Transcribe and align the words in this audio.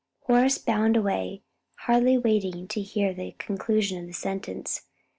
Horace 0.23 0.57
bounded 0.57 0.99
away, 0.99 1.43
hardly 1.81 2.17
waiting 2.17 2.67
to 2.69 2.81
hear 2.81 3.13
the 3.13 3.35
conclusion 3.37 3.99
of 3.99 4.07
the 4.07 4.13
sentence. 4.13 4.87